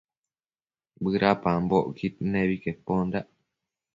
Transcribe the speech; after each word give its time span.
bëdapambocquid 1.01 2.15
nebi 2.31 2.55
quepandac 2.63 3.27